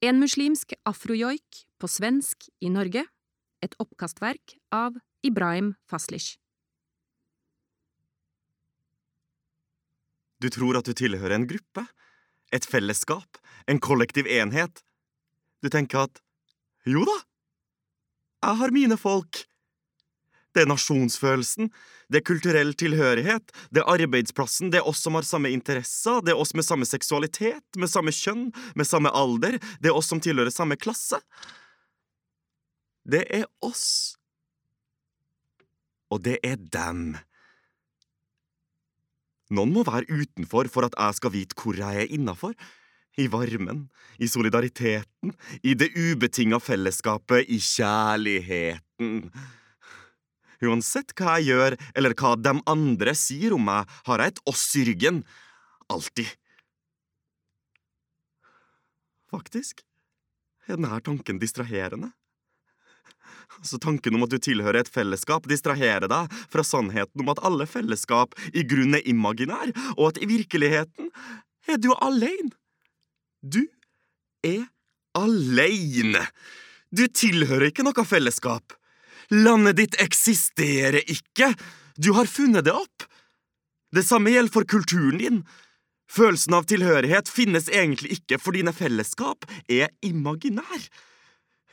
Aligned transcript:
En 0.00 0.16
muslimsk 0.16 0.72
afrojoik 0.88 1.64
på 1.76 1.88
svensk 1.88 2.46
i 2.64 2.70
Norge, 2.72 3.02
et 3.60 3.74
oppkastverk 3.82 4.54
av 4.72 4.94
Ibrahim 5.20 5.74
Faslish. 5.84 6.38
Du 10.40 10.48
tror 10.48 10.78
at 10.80 10.88
du 10.88 10.96
tilhører 10.96 11.36
en 11.36 11.44
gruppe, 11.44 11.84
et 12.48 12.64
fellesskap, 12.64 13.36
en 13.68 13.76
kollektiv 13.76 14.24
enhet. 14.24 14.80
Du 15.60 15.68
tenker 15.68 16.06
at 16.06 16.22
jo 16.88 17.04
da, 17.04 17.18
jeg 18.40 18.60
har 18.62 18.72
mine 18.72 18.96
folk. 18.96 19.44
Det 20.50 20.64
er 20.64 20.70
nasjonsfølelsen, 20.70 21.70
det 22.10 22.20
er 22.20 22.26
kulturell 22.26 22.72
tilhørighet, 22.74 23.52
det 23.70 23.84
er 23.84 23.92
arbeidsplassen, 23.92 24.72
det 24.72 24.80
er 24.80 24.88
oss 24.90 25.02
som 25.04 25.14
har 25.14 25.26
samme 25.26 25.52
interesser, 25.54 26.18
det 26.26 26.34
er 26.34 26.42
oss 26.42 26.56
med 26.58 26.66
samme 26.66 26.88
seksualitet, 26.88 27.62
med 27.78 27.90
samme 27.92 28.10
kjønn, 28.14 28.48
med 28.74 28.88
samme 28.88 29.12
alder, 29.14 29.60
det 29.78 29.92
er 29.92 29.98
oss 29.98 30.10
som 30.10 30.22
tilhører 30.22 30.50
samme 30.50 30.78
klasse. 30.80 31.20
Det 33.06 33.22
er 33.30 33.46
oss. 33.62 34.18
Og 36.10 36.22
det 36.26 36.40
er 36.42 36.58
dem. 36.58 37.14
Noen 39.54 39.72
må 39.74 39.86
være 39.86 40.10
utenfor 40.10 40.70
for 40.70 40.86
at 40.86 40.98
jeg 40.98 41.18
skal 41.18 41.34
vite 41.34 41.58
hvor 41.58 41.78
jeg 41.78 42.04
er 42.04 42.12
innafor. 42.14 42.54
I 43.18 43.26
varmen, 43.28 43.88
i 44.22 44.28
solidariteten, 44.30 45.32
i 45.66 45.74
det 45.74 45.90
ubetinga 45.98 46.60
fellesskapet, 46.62 47.50
i 47.50 47.58
kjærligheten. 47.58 49.16
Uansett 50.60 51.14
hva 51.16 51.38
jeg 51.38 51.54
gjør, 51.54 51.76
eller 51.96 52.14
hva 52.18 52.34
de 52.36 52.54
andre 52.68 53.14
sier 53.16 53.56
om 53.56 53.64
meg, 53.64 53.88
har 54.08 54.22
jeg 54.22 54.34
et 54.34 54.42
oss 54.52 54.64
i 54.76 54.84
ryggen. 54.90 55.22
Alltid. 55.90 56.28
Faktisk 59.30 59.84
er 60.66 60.76
denne 60.76 61.00
tanken 61.06 61.38
distraherende. 61.40 62.12
Så 63.66 63.80
tanken 63.82 64.14
om 64.14 64.24
at 64.24 64.32
du 64.32 64.38
tilhører 64.38 64.80
et 64.80 64.90
fellesskap, 64.92 65.48
distraherer 65.50 66.08
deg 66.10 66.34
fra 66.52 66.64
sannheten 66.64 67.24
om 67.24 67.32
at 67.32 67.42
alle 67.46 67.66
fellesskap 67.68 68.36
i 68.54 68.62
grunnen 68.66 69.00
er 69.00 69.08
imaginær, 69.10 69.72
og 69.96 70.12
at 70.12 70.20
i 70.22 70.28
virkeligheten 70.30 71.10
er 71.68 71.80
du 71.82 71.90
alene. 71.98 72.52
Du 73.42 73.64
er 74.46 74.68
aleine. 75.18 76.22
Du 76.94 77.06
tilhører 77.06 77.70
ikke 77.70 77.84
noe 77.86 78.06
fellesskap. 78.06 78.76
Landet 79.30 79.76
ditt 79.78 79.96
eksisterer 80.02 81.04
ikke. 81.06 81.52
Du 81.94 82.12
har 82.16 82.26
funnet 82.26 82.66
det 82.66 82.74
opp. 82.74 83.06
Det 83.94 84.02
samme 84.06 84.32
gjelder 84.32 84.54
for 84.54 84.66
kulturen 84.66 85.20
din. 85.22 85.42
Følelsen 86.10 86.56
av 86.58 86.66
tilhørighet 86.66 87.30
finnes 87.30 87.68
egentlig 87.70 88.16
ikke, 88.18 88.40
for 88.42 88.56
dine 88.56 88.74
fellesskap 88.74 89.46
er 89.70 89.92
imaginær. 90.02 90.88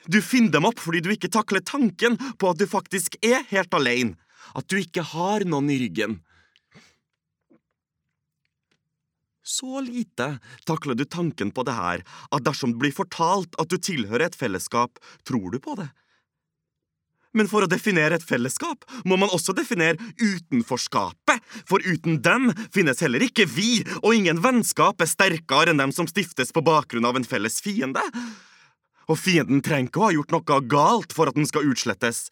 Du 0.06 0.22
finner 0.22 0.54
dem 0.54 0.68
opp 0.70 0.80
fordi 0.80 1.02
du 1.04 1.10
ikke 1.14 1.32
takler 1.34 1.66
tanken 1.66 2.20
på 2.38 2.52
at 2.52 2.62
du 2.62 2.68
faktisk 2.70 3.18
er 3.26 3.42
helt 3.50 3.74
alene, 3.74 4.14
at 4.54 4.70
du 4.70 4.78
ikke 4.78 5.04
har 5.16 5.46
noen 5.50 5.74
i 5.74 5.80
ryggen. 5.82 6.20
Så 9.48 9.82
lite 9.82 10.38
takler 10.68 10.96
du 10.96 11.06
tanken 11.08 11.50
på 11.56 11.64
det 11.66 11.74
her 11.74 12.04
at 12.06 12.46
dersom 12.46 12.76
det 12.76 12.84
blir 12.84 12.96
fortalt 12.96 13.58
at 13.58 13.72
du 13.72 13.80
tilhører 13.80 14.28
et 14.28 14.38
fellesskap, 14.38 15.00
tror 15.26 15.50
du 15.54 15.58
på 15.64 15.78
det. 15.80 15.88
Men 17.38 17.50
for 17.52 17.66
å 17.66 17.70
definere 17.70 18.18
et 18.18 18.26
fellesskap 18.26 18.86
må 19.06 19.18
man 19.20 19.32
også 19.34 19.54
definere 19.58 20.02
utenforskapet, 20.18 21.44
for 21.70 21.84
uten 21.86 22.22
dem 22.26 22.50
finnes 22.74 23.02
heller 23.04 23.24
ikke 23.28 23.46
vi, 23.50 23.84
og 24.02 24.16
ingen 24.18 24.42
vennskap 24.44 25.02
er 25.04 25.12
sterkere 25.12 25.74
enn 25.74 25.82
dem 25.84 25.94
som 25.96 26.10
stiftes 26.10 26.54
på 26.56 26.66
bakgrunn 26.66 27.06
av 27.08 27.20
en 27.20 27.28
felles 27.28 27.62
fiende. 27.64 28.04
Og 29.08 29.20
fienden 29.22 29.62
trenger 29.64 29.92
ikke 29.92 30.02
å 30.02 30.08
ha 30.08 30.16
gjort 30.16 30.34
noe 30.36 30.62
galt 30.72 31.14
for 31.16 31.30
at 31.30 31.38
den 31.38 31.48
skal 31.48 31.68
utslettes. 31.70 32.28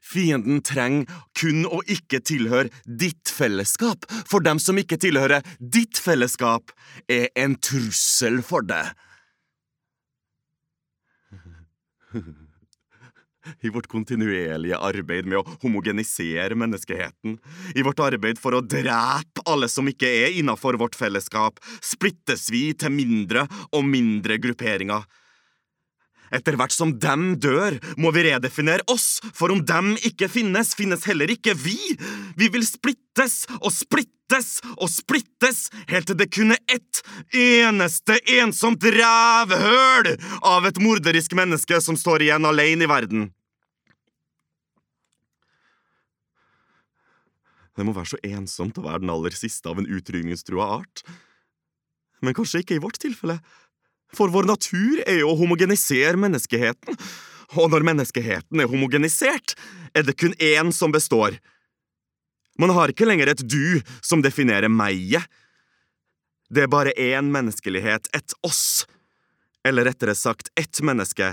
Fienden 0.00 0.62
trenger 0.64 1.08
kun 1.36 1.66
å 1.68 1.82
ikke 1.84 2.22
tilhøre 2.24 2.70
ditt 2.84 3.28
fellesskap, 3.32 4.06
for 4.28 4.44
dem 4.44 4.60
som 4.62 4.78
ikke 4.80 5.00
tilhører 5.00 5.44
ditt 5.60 6.00
fellesskap, 6.00 6.72
er 7.08 7.28
en 7.36 7.56
trussel 7.60 8.40
for 8.46 8.64
det. 8.64 8.84
I 13.62 13.72
vårt 13.72 13.88
kontinuerlige 13.90 14.78
arbeid 14.78 15.28
med 15.28 15.40
å 15.40 15.56
homogenisere 15.62 16.58
menneskeheten, 16.58 17.38
i 17.74 17.84
vårt 17.86 18.02
arbeid 18.04 18.40
for 18.40 18.56
å 18.56 18.64
drepe 18.64 19.44
alle 19.46 19.68
som 19.70 19.88
ikke 19.90 20.08
er 20.24 20.36
innafor 20.40 20.78
vårt 20.80 20.98
fellesskap, 20.98 21.60
splittes 21.82 22.48
vi 22.52 22.70
til 22.74 22.94
mindre 22.94 23.46
og 23.72 23.86
mindre 23.86 24.40
grupperinger. 24.42 25.06
Etter 26.30 26.54
hvert 26.58 26.74
som 26.74 26.92
dem 27.02 27.34
dør, 27.42 27.76
må 27.98 28.12
vi 28.14 28.28
redefinere 28.28 28.86
oss, 28.92 29.18
for 29.34 29.50
om 29.50 29.64
dem 29.66 29.96
ikke 30.06 30.30
finnes, 30.30 30.76
finnes 30.78 31.04
heller 31.08 31.30
ikke 31.34 31.56
vi. 31.58 31.78
Vi 32.38 32.50
vil 32.54 32.66
splittes 32.66 33.42
og 33.58 33.72
splittes 33.74 34.60
og 34.76 34.86
splittes, 34.92 35.66
helt 35.90 36.06
til 36.06 36.20
det 36.20 36.30
kun 36.30 36.54
er 36.54 36.62
ett 36.70 37.02
eneste 37.34 38.20
ensomt 38.38 38.86
rævhøl 38.86 40.12
av 40.46 40.70
et 40.70 40.78
morderisk 40.82 41.34
menneske 41.34 41.82
som 41.82 41.98
står 41.98 42.28
igjen 42.28 42.46
alene 42.46 42.86
i 42.86 42.90
verden. 42.90 43.28
Det 47.80 47.86
må 47.88 47.96
være 47.96 48.12
så 48.12 48.20
ensomt 48.28 48.76
å 48.76 48.84
være 48.84 49.00
den 49.00 49.12
aller 49.12 49.32
siste 49.32 49.70
av 49.70 49.80
en 49.80 49.88
utrydningstrua 49.88 50.66
art. 50.76 51.00
Men 52.20 52.36
kanskje 52.36 52.60
ikke 52.60 52.76
i 52.76 52.82
vårt 52.84 53.00
tilfelle. 53.00 53.38
For 54.12 54.28
vår 54.28 54.48
natur 54.50 55.00
er 55.06 55.22
jo 55.22 55.30
å 55.32 55.38
homogenisere 55.38 56.18
menneskeheten, 56.20 56.98
og 57.56 57.72
når 57.72 57.86
menneskeheten 57.88 58.60
er 58.60 58.68
homogenisert, 58.70 59.56
er 59.96 60.04
det 60.06 60.18
kun 60.20 60.36
én 60.36 60.74
som 60.74 60.92
består. 60.92 61.38
Man 62.60 62.74
har 62.76 62.92
ikke 62.92 63.08
lenger 63.08 63.32
et 63.32 63.42
du 63.46 63.80
som 64.04 64.20
definerer 64.22 64.68
meg. 64.68 65.16
Det 66.52 66.66
er 66.66 66.70
bare 66.70 66.92
én 67.00 67.30
menneskelighet, 67.32 68.10
et 68.12 68.36
oss, 68.46 68.84
eller 69.64 69.88
rettere 69.88 70.14
sagt 70.18 70.52
ett 70.58 70.82
menneske, 70.84 71.32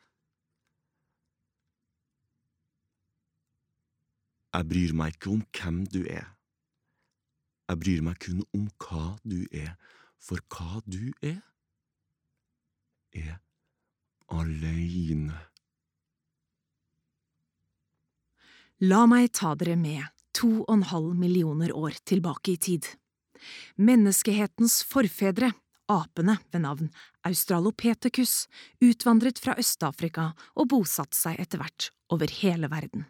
Jeg 4.51 4.67
bryr 4.67 4.93
meg 4.97 5.15
ikke 5.15 5.31
om 5.31 5.43
hvem 5.55 5.83
du 5.87 6.01
er. 6.03 6.27
Jeg 7.71 7.79
bryr 7.79 8.01
meg 8.03 8.17
kun 8.19 8.41
om 8.57 8.65
hva 8.83 9.13
du 9.23 9.45
er, 9.55 9.77
for 10.19 10.43
hva 10.51 10.81
du 10.83 11.13
er, 11.23 11.39
er 13.15 13.37
aleine. 14.31 15.37
La 18.81 19.05
meg 19.07 19.29
ta 19.37 19.53
dere 19.55 19.77
med 19.77 20.09
to 20.35 20.49
og 20.65 20.73
en 20.73 20.87
halv 20.89 21.15
millioner 21.15 21.71
år 21.77 21.95
tilbake 22.07 22.55
i 22.55 22.59
tid. 22.59 22.87
Menneskehetens 23.79 24.81
forfedre, 24.87 25.51
apene 25.91 26.37
ved 26.51 26.63
navn 26.65 26.91
Australopithecus, 27.27 28.47
utvandret 28.83 29.39
fra 29.41 29.55
Øst-Afrika 29.59 30.31
og 30.55 30.71
bosatte 30.73 31.17
seg 31.17 31.39
etter 31.41 31.61
hvert 31.61 31.91
over 32.11 32.31
hele 32.41 32.71
verden. 32.71 33.07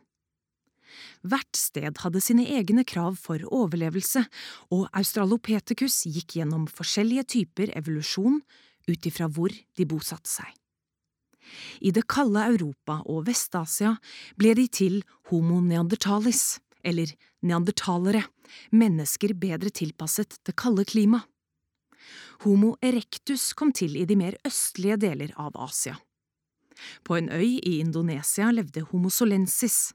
Hvert 1.21 1.57
sted 1.57 1.99
hadde 2.03 2.21
sine 2.23 2.45
egne 2.57 2.85
krav 2.87 3.17
for 3.21 3.43
overlevelse, 3.47 4.25
og 4.73 4.87
Australopithecus 4.97 6.03
gikk 6.09 6.37
gjennom 6.39 6.67
forskjellige 6.69 7.27
typer 7.37 7.73
evolusjon 7.77 8.41
ut 8.89 9.07
ifra 9.07 9.29
hvor 9.29 9.53
de 9.53 9.87
bosatte 9.87 10.29
seg. 10.31 10.49
I 11.81 11.91
det 11.91 12.05
kalde 12.11 12.43
Europa 12.53 13.01
og 13.09 13.25
Vest-Asia 13.27 13.95
ble 14.39 14.53
de 14.57 14.67
til 14.71 15.01
homo 15.31 15.59
neandertalis, 15.63 16.61
eller 16.83 17.11
neandertalere, 17.45 18.23
mennesker 18.71 19.35
bedre 19.37 19.71
tilpasset 19.73 20.39
det 20.47 20.55
kalde 20.59 20.85
klimaet. 20.87 21.27
Homo 22.41 22.73
erectus 22.81 23.51
kom 23.53 23.69
til 23.69 23.93
i 23.99 24.07
de 24.09 24.15
mer 24.17 24.33
østlige 24.47 24.97
deler 25.03 25.33
av 25.37 25.53
Asia. 25.61 25.99
På 27.05 27.19
en 27.19 27.29
øy 27.29 27.59
i 27.61 27.77
Indonesia 27.79 28.49
levde 28.49 28.81
homo 28.89 29.11
solensis. 29.13 29.93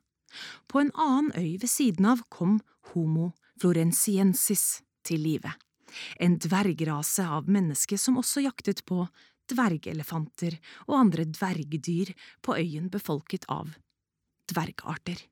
På 0.69 0.81
en 0.83 0.93
annen 0.95 1.33
øy 1.37 1.57
ved 1.61 1.71
siden 1.71 2.09
av 2.13 2.25
kom 2.29 2.59
homo 2.93 3.33
florensiensis 3.61 4.83
til 5.07 5.23
live, 5.23 5.53
en 6.21 6.37
dvergrase 6.43 7.25
av 7.25 7.49
mennesker 7.49 8.01
som 8.01 8.19
også 8.21 8.45
jaktet 8.45 8.85
på 8.89 9.07
dvergelefanter 9.51 10.59
og 10.89 10.99
andre 10.99 11.25
dvergdyr 11.31 12.13
på 12.43 12.59
øyen 12.59 12.91
befolket 12.93 13.47
av 13.53 13.71
dvergarter. 14.51 15.23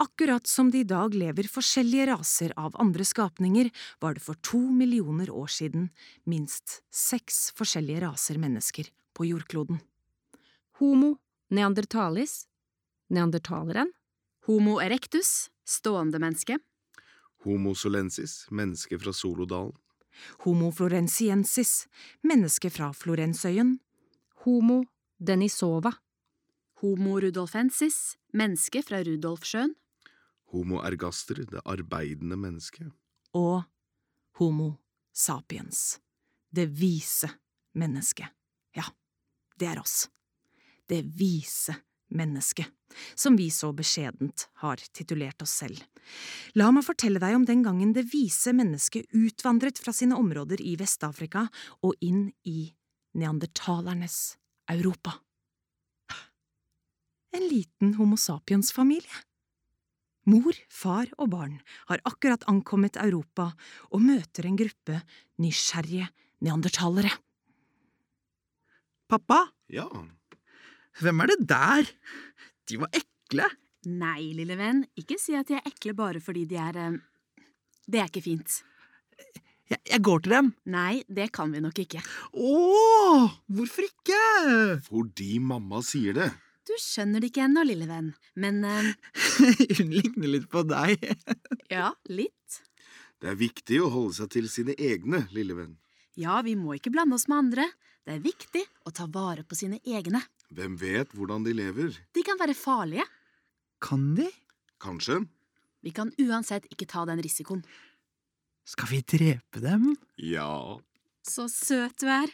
Akkurat 0.00 0.46
som 0.46 0.70
det 0.72 0.84
i 0.84 0.88
dag 0.88 1.14
lever 1.14 1.48
forskjellige 1.50 2.06
raser 2.10 2.54
av 2.56 2.76
andre 2.80 3.04
skapninger, 3.04 3.68
var 4.00 4.16
det 4.16 4.24
for 4.24 4.38
to 4.42 4.60
millioner 4.72 5.30
år 5.30 5.50
siden 5.52 5.90
minst 6.24 6.80
seks 6.90 7.50
forskjellige 7.58 8.04
raser 8.06 8.40
mennesker 8.40 8.88
på 9.14 9.28
jordkloden. 9.28 9.80
Homo 10.80 11.18
neandertalis, 11.52 12.46
neandertaleren, 13.10 13.92
Homo 14.46 14.78
erectus, 14.80 15.50
stående 15.68 16.18
menneske. 16.18 16.56
Homo 17.44 17.74
solensis, 17.74 18.46
menneske 18.50 18.98
fra 18.98 19.12
Solodalen. 19.12 19.76
Homo 20.44 20.70
florensiensis, 20.72 21.86
menneske 22.22 22.70
fra 22.70 22.92
Florensøyen. 22.92 23.78
homo 24.44 24.84
denisova, 25.18 25.92
Homo 26.80 27.20
rudolfensis, 27.20 28.16
menneske 28.32 28.82
fra 28.82 29.02
Rudolfsjøen. 29.04 29.74
Homo 30.50 30.80
ergaster, 30.82 31.34
det 31.44 31.60
arbeidende 31.64 32.36
menneske. 32.36 32.90
og 33.32 33.62
Homo 34.38 34.78
sapiens, 35.12 36.00
det 36.50 36.66
vise 36.66 37.28
mennesket. 37.74 38.26
Ja, 38.74 38.84
det 39.58 39.68
er 39.68 39.80
oss. 39.80 40.08
Det 40.88 41.04
vise 41.04 41.74
mennesket, 42.10 42.66
som 43.14 43.36
vi 43.38 43.48
så 43.54 43.70
beskjedent 43.76 44.48
har 44.62 44.82
titulert 44.92 45.42
oss 45.42 45.54
selv. 45.62 45.80
La 46.58 46.70
meg 46.74 46.86
fortelle 46.86 47.22
deg 47.22 47.36
om 47.36 47.46
den 47.48 47.64
gangen 47.66 47.94
det 47.96 48.08
vise 48.12 48.54
mennesket 48.56 49.08
utvandret 49.16 49.80
fra 49.82 49.94
sine 49.94 50.18
områder 50.18 50.62
i 50.62 50.76
Vest-Afrika 50.80 51.46
og 51.86 51.96
inn 52.04 52.28
i 52.44 52.70
neandertalernes 53.18 54.36
Europa. 54.70 55.18
En 57.30 57.46
liten 57.46 57.94
Homo 57.94 58.18
sapiens-familie. 58.18 59.26
Mor, 60.30 60.54
far 60.68 61.08
og 61.16 61.30
barn 61.32 61.56
har 61.88 62.02
akkurat 62.06 62.42
ankommet 62.50 62.98
Europa 63.00 63.52
og 63.90 64.02
møter 64.04 64.46
en 64.46 64.58
gruppe 64.58 65.00
nysgjerrige 65.40 66.10
neandertalere. 66.44 67.12
Pappa, 69.10 69.46
Ja, 69.70 69.86
hvem 70.98 71.22
er 71.22 71.30
det 71.32 71.38
der? 71.50 71.92
De 72.68 72.80
var 72.82 72.90
ekle. 72.96 73.46
Nei, 73.90 74.32
lille 74.36 74.56
venn, 74.58 74.82
ikke 74.98 75.16
si 75.20 75.36
at 75.38 75.48
de 75.48 75.56
er 75.56 75.70
ekle 75.70 75.94
bare 75.96 76.20
fordi 76.20 76.44
de 76.50 76.58
er 76.60 76.76
eh, 76.76 76.98
Det 77.90 78.02
er 78.02 78.10
ikke 78.10 78.24
fint. 78.24 78.58
Jeg, 79.70 79.78
jeg 79.86 80.02
går 80.02 80.22
til 80.24 80.34
dem. 80.34 80.52
Nei, 80.74 81.02
det 81.08 81.30
kan 81.32 81.52
vi 81.54 81.62
nok 81.62 81.78
ikke. 81.78 82.02
Å, 82.34 82.54
hvorfor 83.54 83.86
ikke? 83.86 84.22
fordi 84.88 85.38
mamma 85.38 85.80
sier 85.86 86.16
det. 86.18 86.30
Du 86.68 86.74
skjønner 86.78 87.22
det 87.22 87.30
ikke 87.30 87.46
ennå, 87.46 87.64
lille 87.66 87.86
venn, 87.88 88.10
men 88.38 88.60
eh, 88.66 88.90
Hun 89.78 89.94
ligner 89.94 90.34
litt 90.36 90.50
på 90.52 90.62
deg. 90.68 91.06
ja, 91.74 91.94
litt. 92.10 92.60
Det 93.20 93.32
er 93.32 93.38
viktig 93.40 93.80
å 93.84 93.90
holde 93.92 94.18
seg 94.20 94.30
til 94.34 94.50
sine 94.52 94.76
egne, 94.78 95.24
lille 95.34 95.56
venn. 95.56 95.78
Ja, 96.20 96.40
vi 96.44 96.56
må 96.58 96.76
ikke 96.76 96.92
blande 96.92 97.16
oss 97.16 97.28
med 97.30 97.38
andre. 97.46 97.66
Det 98.06 98.16
er 98.16 98.22
viktig 98.24 98.62
å 98.88 98.92
ta 98.94 99.06
vare 99.12 99.44
på 99.44 99.56
sine 99.58 99.80
egne. 99.84 100.22
Hvem 100.50 100.76
vet 100.80 101.12
hvordan 101.14 101.44
de 101.46 101.52
lever? 101.54 101.94
De 102.16 102.24
kan 102.26 102.38
være 102.40 102.56
farlige. 102.58 103.04
Kan 103.80 104.14
de? 104.16 104.26
Kanskje? 104.80 105.20
Vi 105.84 105.92
kan 105.96 106.12
uansett 106.20 106.66
ikke 106.72 106.88
ta 106.88 107.04
den 107.08 107.20
risikoen. 107.24 107.62
Skal 108.68 108.90
vi 108.90 109.00
drepe 109.02 109.62
dem? 109.62 109.92
Ja. 110.20 110.78
Så 111.26 111.48
søt 111.52 112.00
du 112.00 112.08
er. 112.10 112.32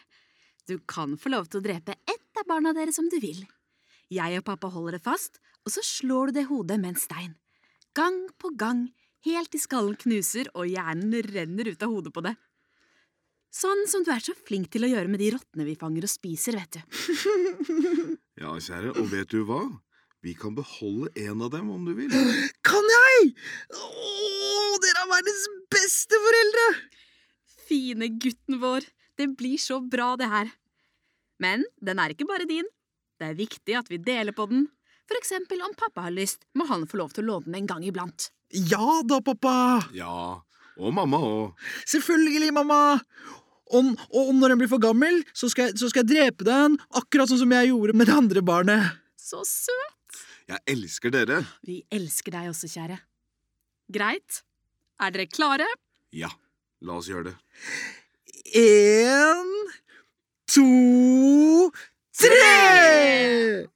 Du 0.66 0.78
kan 0.82 1.14
få 1.18 1.30
lov 1.30 1.50
til 1.50 1.60
å 1.60 1.66
drepe 1.66 1.94
ett 2.10 2.40
av 2.40 2.46
barna 2.48 2.72
deres 2.74 2.98
om 3.02 3.10
du 3.10 3.18
vil. 3.22 3.44
Jeg 4.10 4.38
og 4.38 4.46
pappa 4.46 4.70
holder 4.70 4.98
det 4.98 5.06
fast, 5.06 5.40
og 5.66 5.74
så 5.74 5.82
slår 5.82 6.30
du 6.30 6.38
det 6.38 6.48
hodet 6.50 6.78
med 6.82 6.94
en 6.94 7.00
stein. 7.00 7.34
Gang 7.96 8.26
på 8.38 8.52
gang, 8.58 8.86
helt 9.26 9.50
til 9.54 9.62
skallen 9.62 9.98
knuser 9.98 10.50
og 10.54 10.68
hjernen 10.70 11.14
renner 11.26 11.70
ut 11.72 11.82
av 11.82 11.94
hodet 11.94 12.12
på 12.14 12.22
det. 12.26 12.36
Sånn 13.56 13.86
som 13.88 14.02
du 14.04 14.10
er 14.12 14.20
så 14.20 14.34
flink 14.36 14.68
til 14.74 14.84
å 14.84 14.90
gjøre 14.90 15.08
med 15.08 15.22
de 15.22 15.30
rottene 15.32 15.64
vi 15.64 15.76
fanger 15.80 16.04
og 16.04 16.12
spiser, 16.12 16.58
vet 16.60 16.76
du. 16.76 16.82
Ja, 18.36 18.50
kjære, 18.60 18.90
og 19.00 19.06
vet 19.08 19.30
du 19.32 19.46
hva? 19.48 19.62
Vi 20.20 20.34
kan 20.36 20.52
beholde 20.52 21.08
en 21.24 21.40
av 21.46 21.54
dem 21.54 21.70
om 21.72 21.86
du 21.86 21.94
vil. 21.96 22.12
Kan 22.68 22.90
jeg? 22.92 23.30
Å, 23.72 23.86
dere 24.84 25.04
er 25.06 25.08
verdens 25.08 25.46
beste 25.72 26.20
foreldre! 26.20 26.66
Fine 27.66 28.10
gutten 28.20 28.58
vår, 28.60 28.84
det 29.16 29.30
blir 29.40 29.56
så 29.62 29.78
bra 29.80 30.10
det 30.20 30.28
her. 30.28 30.52
Men 31.40 31.64
den 31.80 32.02
er 32.02 32.12
ikke 32.12 32.28
bare 32.28 32.44
din. 32.48 32.68
Det 33.16 33.30
er 33.30 33.40
viktig 33.40 33.78
at 33.80 33.88
vi 33.88 34.02
deler 34.04 34.36
på 34.36 34.44
den. 34.52 34.66
For 35.08 35.16
eksempel 35.16 35.64
om 35.64 35.72
pappa 35.78 36.04
har 36.10 36.14
lyst, 36.14 36.44
må 36.52 36.68
han 36.68 36.84
få 36.90 37.00
lov 37.00 37.16
til 37.16 37.24
å 37.24 37.30
låne 37.30 37.48
den 37.48 37.62
en 37.62 37.72
gang 37.72 37.88
iblant. 37.88 38.28
Ja 38.52 39.00
da, 39.08 39.22
pappa. 39.24 39.56
Ja, 39.96 40.42
og 40.76 40.94
mamma 40.94 41.24
òg. 41.24 41.68
Selvfølgelig, 41.88 42.52
mamma. 42.52 42.80
Og, 43.74 43.94
og 44.14 44.32
når 44.36 44.54
den 44.54 44.60
blir 44.62 44.70
for 44.70 44.82
gammel, 44.82 45.22
så 45.34 45.50
skal, 45.50 45.70
jeg, 45.70 45.80
så 45.80 45.90
skal 45.90 46.04
jeg 46.04 46.12
drepe 46.12 46.46
den, 46.46 46.76
akkurat 46.94 47.30
sånn 47.30 47.42
som 47.42 47.54
jeg 47.56 47.72
gjorde 47.72 47.96
med 47.98 48.10
det 48.10 48.14
andre 48.14 48.42
barnet. 48.46 49.02
Så 49.18 49.42
søt! 49.48 50.20
Jeg 50.46 50.62
elsker 50.76 51.10
dere. 51.10 51.40
Vi 51.66 51.80
elsker 51.90 52.36
deg 52.36 52.52
også, 52.52 52.70
kjære. 52.70 53.00
Greit. 53.92 54.42
Er 55.02 55.12
dere 55.12 55.26
klare? 55.28 55.66
Ja, 56.14 56.30
la 56.86 57.00
oss 57.00 57.10
gjøre 57.10 57.32
det. 57.32 57.36
En, 58.56 59.50
to, 60.46 61.72
tre! 62.14 63.66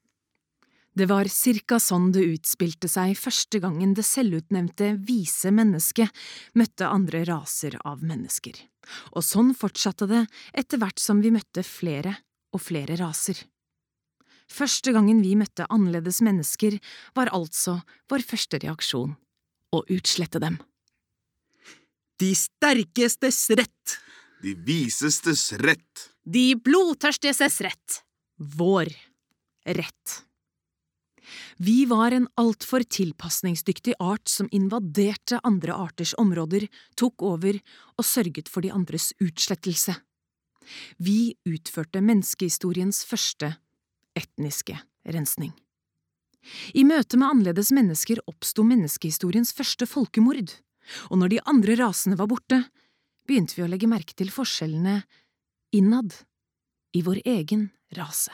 Det 1.00 1.06
var 1.08 1.30
cirka 1.32 1.78
sånn 1.80 2.10
det 2.14 2.22
utspilte 2.28 2.88
seg 2.90 3.14
første 3.18 3.60
gangen 3.62 3.94
det 3.96 4.04
selvutnevnte 4.04 4.92
vise 5.06 5.52
mennesket 5.54 6.10
møtte 6.58 6.90
andre 6.90 7.22
raser 7.28 7.76
av 7.88 8.02
mennesker, 8.04 8.54
og 9.12 9.24
sånn 9.26 9.54
fortsatte 9.56 10.08
det 10.10 10.24
etter 10.56 10.80
hvert 10.80 11.00
som 11.02 11.22
vi 11.24 11.32
møtte 11.34 11.64
flere 11.66 12.16
og 12.54 12.62
flere 12.64 12.98
raser. 13.00 13.38
Første 14.50 14.92
gangen 14.94 15.20
vi 15.22 15.36
møtte 15.38 15.68
annerledes 15.70 16.18
mennesker, 16.26 16.80
var 17.14 17.30
altså 17.36 17.78
vår 18.10 18.24
første 18.26 18.58
reaksjon 18.64 19.14
å 19.70 19.82
utslette 19.94 20.42
dem. 20.42 20.58
De 22.20 22.32
sterkestes 22.36 23.44
rett. 23.56 24.00
De 24.42 24.56
visestes 24.66 25.52
rett. 25.62 26.08
De 26.26 26.52
blodtørstigses 26.58 27.60
rett. 27.64 28.00
Vår 28.36 28.90
rett. 29.78 30.16
Vi 31.56 31.84
var 31.90 32.14
en 32.14 32.28
altfor 32.40 32.84
tilpasningsdyktig 32.84 33.96
art 34.00 34.28
som 34.28 34.48
invaderte 34.52 35.40
andre 35.46 35.76
arters 35.76 36.14
områder, 36.18 36.66
tok 36.96 37.22
over 37.22 37.60
og 37.96 38.06
sørget 38.06 38.48
for 38.48 38.64
de 38.64 38.72
andres 38.74 39.12
utslettelse. 39.20 39.96
Vi 40.98 41.34
utførte 41.48 42.02
menneskehistoriens 42.04 43.02
første 43.08 43.54
etniske 44.18 44.76
rensning. 45.08 45.52
I 46.74 46.84
møte 46.88 47.18
med 47.20 47.28
annerledes 47.28 47.70
mennesker 47.76 48.22
oppsto 48.30 48.64
menneskehistoriens 48.64 49.52
første 49.56 49.86
folkemord, 49.88 50.54
og 51.12 51.20
når 51.20 51.34
de 51.34 51.42
andre 51.52 51.76
rasene 51.80 52.18
var 52.18 52.30
borte, 52.30 52.62
begynte 53.28 53.58
vi 53.58 53.64
å 53.66 53.70
legge 53.70 53.90
merke 53.90 54.16
til 54.16 54.32
forskjellene 54.32 55.02
innad 55.76 56.16
i 56.96 57.04
vår 57.06 57.20
egen 57.28 57.68
rase. 57.98 58.32